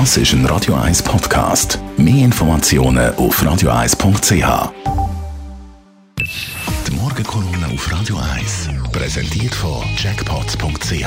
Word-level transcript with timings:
Das 0.00 0.16
ist 0.16 0.32
ein 0.32 0.44
Radio 0.46 0.74
1 0.74 1.04
Podcast. 1.04 1.78
Mehr 1.96 2.24
Informationen 2.24 3.14
auf 3.14 3.40
radio1.ch. 3.40 4.72
Die 6.88 6.96
Morgenkolumne 6.96 7.68
auf 7.72 7.92
Radio 7.92 8.16
1 8.34 8.70
präsentiert 8.90 9.54
von 9.54 9.84
Jackpots.ch. 9.96 11.06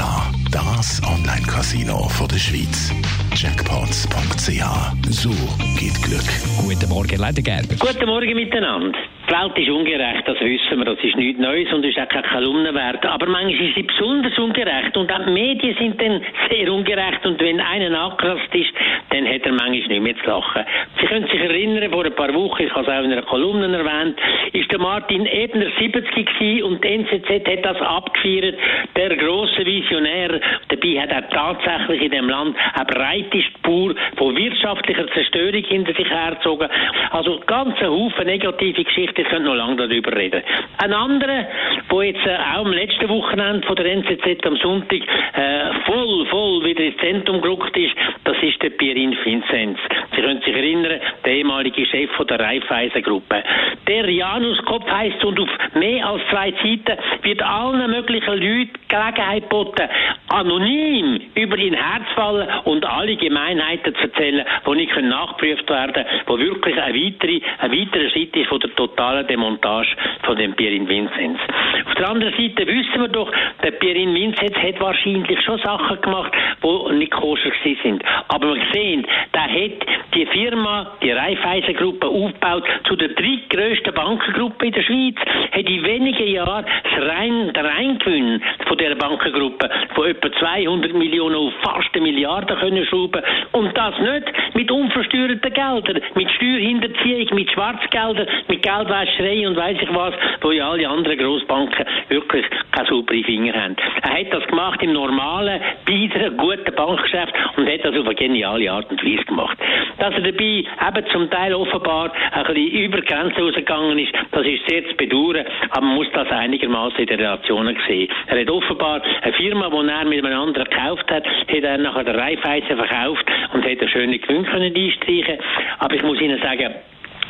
Das 0.51 1.01
Online-Casino 1.03 2.09
der 2.31 2.37
Schweiz. 2.37 2.93
Jackpots.ch. 3.35 4.63
So 5.09 5.31
geht 5.77 6.01
Glück. 6.01 6.23
Guten 6.61 6.87
Morgen, 6.87 7.17
Leiter 7.17 7.41
Gerber. 7.41 7.75
Guten 7.77 8.05
Morgen 8.05 8.35
miteinander. 8.35 8.97
Die 9.27 9.33
Welt 9.33 9.57
ist 9.57 9.69
ungerecht, 9.69 10.25
das 10.25 10.39
wissen 10.39 10.77
wir, 10.77 10.85
das 10.85 11.03
ist 11.03 11.17
nichts 11.17 11.41
Neues 11.41 11.71
und 11.73 11.83
ist 11.83 11.99
auch 11.99 12.07
keine 12.07 12.25
Kolumne 12.29 12.73
wert. 12.73 13.05
Aber 13.05 13.25
manchmal 13.25 13.67
ist 13.67 13.75
sie 13.75 13.83
besonders 13.83 14.37
ungerecht 14.39 14.95
und 14.95 15.11
auch 15.11 15.25
die 15.25 15.31
Medien 15.31 15.75
sind 15.77 16.01
dann 16.01 16.21
sehr 16.49 16.71
ungerecht 16.71 17.25
und 17.25 17.37
wenn 17.41 17.59
einer 17.59 17.99
angekratzt 17.99 18.55
ist, 18.55 18.71
dann 19.09 19.27
hat 19.27 19.41
er 19.43 19.51
manchmal 19.51 19.73
nicht 19.73 20.01
mehr 20.01 20.15
zu 20.15 20.27
lachen. 20.27 20.63
Sie 21.01 21.07
können 21.07 21.27
sich 21.27 21.41
erinnern, 21.41 21.91
vor 21.91 22.05
ein 22.05 22.15
paar 22.15 22.33
Wochen, 22.33 22.63
ich 22.63 22.71
habe 22.71 22.83
es 22.83 22.87
auch 22.87 23.03
in 23.03 23.11
einer 23.11 23.21
Kolumne 23.23 23.77
erwähnt, 23.77 24.17
ist 24.53 24.71
der 24.71 24.79
Martin 24.79 25.25
Ebner 25.25 25.67
70 25.77 26.13
gewesen 26.13 26.63
und 26.63 26.83
die 26.83 26.87
NZZ 26.87 27.29
hat 27.29 27.65
das 27.65 27.81
abgefeiert, 27.81 28.55
der 28.95 29.13
große 29.17 29.65
Visionär. 29.65 30.39
Dabei 30.69 31.01
hat 31.01 31.11
er 31.11 31.29
tatsächlich 31.29 32.01
in 32.01 32.11
dem 32.11 32.29
Land 32.29 32.55
eine 32.75 32.85
breite 32.85 33.41
Spur 33.41 33.93
von 34.15 34.37
wirtschaftlicher 34.37 35.07
Zerstörung 35.11 35.63
hinter 35.63 35.93
sich 35.93 36.09
hergezogen. 36.09 36.69
Also 37.11 37.41
ganz 37.45 37.77
ein 37.81 37.89
Haufen 37.89 38.25
negative 38.25 38.83
Geschichten, 38.83 39.16
ich 39.17 39.27
könnte 39.27 39.43
noch 39.43 39.55
lange 39.55 39.75
darüber 39.75 40.15
reden. 40.15 40.43
Ein 40.77 40.93
anderer, 40.93 41.47
der 41.91 42.03
jetzt 42.03 42.25
äh, 42.25 42.35
auch 42.35 42.65
am 42.65 42.71
letzten 42.71 43.09
Wochenende 43.09 43.65
von 43.65 43.75
der 43.75 43.85
NZZ 43.85 44.45
am 44.45 44.57
Sonntag 44.57 45.01
äh, 45.01 45.73
voll, 45.85 46.25
voll 46.27 46.63
wieder 46.65 46.83
ins 46.83 46.97
Zentrum 46.97 47.41
gerückt 47.41 47.75
ist, 47.77 47.95
das 48.23 48.37
ist 48.41 48.61
der 48.61 48.71
Pierin 48.71 49.15
Vinzenz. 49.23 49.79
Sie 50.15 50.21
können 50.21 50.41
sich 50.41 50.55
erinnern, 50.55 50.99
der 51.25 51.33
ehemalige 51.33 51.85
Chef 51.85 52.09
von 52.11 52.27
der 52.27 52.39
Raiffeisen-Gruppe. 52.39 53.43
Der 53.87 54.09
Januskopf 54.09 54.89
heisst 54.89 55.23
und 55.23 55.39
auf 55.39 55.49
mehr 55.75 56.05
als 56.05 56.21
zwei 56.29 56.51
Seiten 56.51 56.97
wird 57.21 57.41
allen 57.41 57.89
möglichen 57.89 58.33
Leuten 58.33 58.73
Gelegenheit 58.87 59.43
geboten, 59.43 59.89
anonym 60.29 61.19
über 61.35 61.57
ihn 61.57 61.73
herzufallen 61.73 62.47
und 62.65 62.85
alle 62.85 63.15
Gemeinheiten 63.15 63.95
zu 63.95 64.01
erzählen, 64.01 64.45
die 64.65 64.75
nicht 64.75 64.95
nachgeprüft 64.95 65.69
werden 65.69 65.93
können, 65.93 66.07
wo 66.25 66.37
wirklich 66.37 66.81
ein 66.81 66.93
weiterer, 66.93 67.39
ein 67.59 67.71
weiterer 67.71 68.09
Schritt 68.09 68.35
ist 68.35 68.47
von 68.47 68.59
der 68.59 68.69
totalen 69.07 69.27
Demontage 69.27 69.95
von 70.23 70.35
dem 70.35 70.53
Pierin 70.55 70.87
Vinzenz. 70.87 71.39
Auf 71.85 71.93
der 71.95 72.09
anderen 72.09 72.33
Seite 72.33 72.67
wissen 72.67 73.01
wir 73.01 73.07
doch, 73.07 73.31
der 73.63 73.71
Pierin 73.71 74.13
Vinzenz 74.13 74.55
hat 74.55 74.79
wahrscheinlich 74.79 75.41
schon 75.43 75.59
Sachen 75.59 76.01
gemacht, 76.01 76.31
die 76.63 76.95
nicht 76.95 77.13
koscher 77.51 77.75
sind. 77.83 78.03
Aber 78.27 78.55
wir 78.55 78.63
sehen, 78.73 79.05
der 79.33 79.43
hat 79.43 79.87
die 80.13 80.25
Firma, 80.27 80.93
die 81.01 81.11
Raiffeisen-Gruppe 81.11 82.07
aufgebaut 82.07 82.63
zu 82.87 82.95
der 82.95 83.09
drittgrößten 83.09 83.93
Bankengruppe 83.93 84.67
in 84.67 84.73
der 84.73 84.81
Schweiz, 84.83 85.15
hat 85.51 85.69
in 85.69 85.83
wenigen 85.83 86.27
Jahren 86.27 86.65
das 86.83 87.05
Rein, 87.07 87.53
der 87.53 87.65
Reingewinn 87.65 88.41
von 88.67 88.77
dieser 88.77 88.95
Bankengruppe 88.95 89.69
von 89.95 90.07
etwa 90.07 90.31
200 90.31 90.93
Millionen 90.93 91.35
auf 91.35 91.53
fast 91.61 91.89
eine 91.93 92.03
Milliarde 92.03 92.55
können 92.55 92.85
schrauben 92.85 93.21
und 93.51 93.77
das 93.77 93.93
nicht 93.99 94.55
mit 94.55 94.71
unversteuerten 94.71 95.53
Geldern, 95.53 96.01
mit 96.15 96.31
Steuerhinterziehung, 96.31 97.27
mit 97.33 97.51
Schwarzgeldern, 97.51 98.27
mit 98.47 98.61
Geldwäscherei 98.61 99.47
und 99.47 99.55
weiß 99.55 99.77
ich 99.81 99.93
was, 99.93 100.13
wo 100.41 100.51
ja 100.51 100.69
alle 100.69 100.87
anderen 100.87 101.17
Grossbanken 101.17 101.85
wirklich 102.09 102.45
keine 102.71 102.87
sauberen 102.87 103.23
Finger 103.23 103.53
haben. 103.53 103.75
Er 104.03 104.19
hat 104.19 104.33
das 104.33 104.47
gemacht 104.47 104.81
im 104.81 104.93
normalen, 104.93 105.61
biederen, 105.85 106.37
guten 106.37 106.75
Bankgeschäft 106.75 107.33
und 107.55 107.69
hat 107.69 107.83
das 107.83 107.95
auf 107.95 108.05
eine 108.05 108.15
geniale 108.15 108.71
Art 108.71 108.89
und 108.89 109.03
Weise 109.03 109.23
gemacht. 109.25 109.57
Dass 109.97 110.13
er 110.13 110.21
dabei 110.21 110.43
eben 110.43 111.07
zum 111.11 111.29
Teil 111.29 111.53
offenbar 111.53 112.11
ein 112.31 112.43
bisschen 112.45 112.71
über 112.71 113.01
Grenzen 113.01 113.41
rausgegangen 113.41 113.97
ist, 113.99 114.13
das 114.31 114.45
ist 114.45 114.67
sehr 114.67 114.87
zu 114.87 114.95
bedauern, 114.95 115.45
aber 115.71 115.85
man 115.85 115.95
muss 115.95 116.07
das 116.13 116.29
einigermaßen 116.29 116.99
in 116.99 117.07
den 117.07 117.19
Relationen 117.19 117.77
sehen. 117.87 118.09
Er 118.27 118.41
hat 118.41 118.49
offenbar 118.49 119.01
eine 119.21 119.33
Firma, 119.33 119.69
die 119.69 119.89
er 119.89 120.05
mit 120.05 120.25
einem 120.25 120.39
anderen 120.39 120.69
gekauft 120.69 121.09
hat, 121.11 121.25
hat 121.25 121.63
er 121.63 121.77
nachher 121.77 122.03
der 122.03 122.17
Raiffeisen 122.17 122.77
verkauft 122.77 123.25
und 123.53 123.63
hat 123.63 123.79
einen 123.79 123.89
schönen 123.89 124.21
Gewinn 124.21 124.45
einstreichen 124.45 125.37
Aber 125.79 125.95
ich 125.95 126.03
muss 126.03 126.21
Ihnen 126.21 126.41
sagen, 126.41 126.73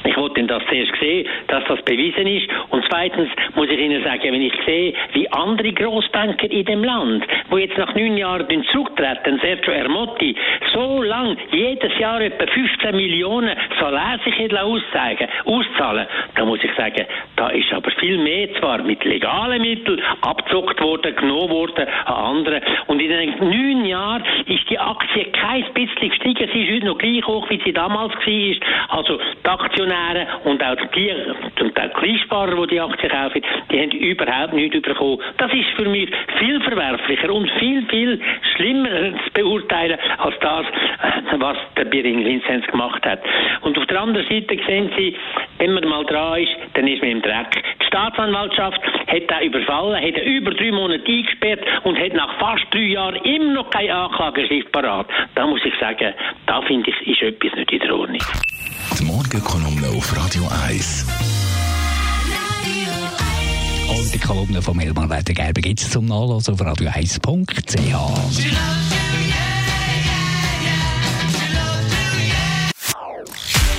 ich 0.03 0.15
wollte 0.17 0.43
das 0.43 0.63
zuerst 0.69 0.93
sehen, 0.99 1.27
dass 1.47 1.63
das 1.65 1.81
bewiesen 1.83 2.27
ist. 2.27 2.47
Und 2.69 2.83
zweitens 2.89 3.29
muss 3.55 3.69
ich 3.69 3.79
Ihnen 3.79 4.03
sagen, 4.03 4.31
wenn 4.31 4.41
ich 4.41 4.53
sehe, 4.65 4.93
wie 5.13 5.29
andere 5.31 5.71
Großbanker 5.73 6.49
in 6.49 6.65
dem 6.65 6.83
Land, 6.83 7.25
wo 7.49 7.57
jetzt 7.57 7.77
nach 7.77 7.93
neun 7.95 8.17
Jahren 8.17 8.65
zurücktreten, 8.71 9.39
Sergio 9.41 9.73
Ermotti, 9.73 10.35
so 10.73 11.01
lang, 11.01 11.37
jedes 11.51 11.97
Jahr 11.99 12.21
etwa 12.21 12.45
15 12.45 12.95
Millionen 12.95 13.55
Salär 13.79 14.19
sich 14.23 14.37
auszeigen, 14.57 15.27
auszahlen, 15.45 16.07
da 16.35 16.45
muss 16.45 16.63
ich 16.63 16.73
sagen, 16.75 17.05
da 17.35 17.49
ist 17.49 17.71
aber 17.73 17.91
viel 17.91 18.17
mehr 18.17 18.53
zwar 18.59 18.81
mit 18.83 19.03
legalen 19.03 19.61
Mitteln 19.61 20.01
abgezockt 20.21 20.81
worden, 20.81 21.15
genommen 21.15 21.49
worden 21.49 21.87
an 22.05 22.37
andere. 22.37 22.61
Und 22.87 23.01
in 23.01 23.09
den 23.09 23.35
neun 23.39 23.85
Jahren 23.85 24.23
ist 24.45 24.69
die 24.69 24.79
Aktie 24.79 25.25
kein 25.25 25.65
bisschen 25.85 26.09
gestiegen. 26.09 26.49
Sie 26.53 26.63
ist 26.63 26.73
heute 26.73 26.85
noch 26.85 26.97
gleich 26.97 27.25
hoch, 27.25 27.49
wie 27.49 27.61
sie 27.63 27.73
damals 27.73 28.13
war. 28.13 28.97
Also 28.97 29.17
die 29.17 29.49
Aktionäre 29.49 30.27
und 30.45 30.63
auch 30.63 30.75
die, 30.95 31.11
zum 31.57 31.73
Teil 31.73 31.89
Kleinsparer, 31.89 32.55
die 32.67 32.75
die 32.75 32.81
Aktie 32.81 33.09
kaufen, 33.09 33.41
die 33.71 33.79
haben 33.81 33.91
überhaupt 33.91 34.53
nichts 34.53 34.81
bekommen. 34.81 35.19
Das 35.37 35.53
ist 35.53 35.69
für 35.75 35.87
mich 35.87 36.09
viel 36.39 36.59
verwerflicher 36.61 37.33
und 37.33 37.49
viel, 37.59 37.85
viel 37.89 38.19
schlimmer 38.55 38.89
zu 38.89 39.31
beurteilen 39.33 39.97
als 40.17 40.35
das, 40.39 40.65
äh, 40.65 41.39
was 41.39 41.57
der 41.75 41.85
Biring 41.85 42.25
Vinzenz 42.25 42.65
gemacht 42.67 43.05
hat. 43.05 43.19
Und 43.61 43.77
auf 43.77 43.85
der 43.85 44.01
anderen 44.01 44.27
Seite 44.27 44.57
sehen 44.65 44.91
Sie, 44.97 45.15
wenn 45.59 45.73
man 45.73 45.87
mal 45.87 46.05
dran 46.05 46.41
ist, 46.41 46.55
dann 46.77 46.87
ist 46.87 47.01
man 47.01 47.11
im 47.11 47.21
Dreck. 47.21 47.61
Die 47.81 47.85
Staatsanwaltschaft 47.87 48.79
hat 49.07 49.23
er 49.27 49.41
überfallen, 49.41 49.95
hat 49.95 50.13
er 50.13 50.23
über 50.23 50.51
drei 50.51 50.71
Monate 50.71 51.03
eingesperrt 51.05 51.61
und 51.83 51.97
hat 51.97 52.13
nach 52.13 52.37
fast 52.39 52.65
drei 52.71 52.93
Jahren 52.93 53.15
immer 53.23 53.53
noch 53.53 53.69
keine 53.71 53.95
Anklageschrift 53.95 54.71
parat. 54.71 55.07
Da 55.33 55.47
muss 55.47 55.61
ich 55.65 55.73
sagen, 55.79 56.13
da 56.45 56.61
finde 56.61 56.91
ich, 56.91 57.07
ist 57.07 57.23
etwas 57.23 57.51
nicht 57.57 57.71
in 57.71 57.79
der 57.79 57.95
Ordnung. 57.95 58.21
Die 58.99 59.05
Morgenkolumne 59.05 59.87
auf 59.97 60.15
Radio 60.15 60.43
1. 60.67 61.07
Und 63.89 64.13
die 64.13 64.19
Kolumne 64.19 64.61
von 64.61 64.79
Elmar 64.79 65.07
Leiter 65.07 65.33
Gerber 65.33 65.61
gibt 65.61 65.79
es 65.79 65.89
zum 65.89 66.05
Nachlesen 66.05 66.53
auf 66.53 66.61
radio1.ch. 66.61 68.96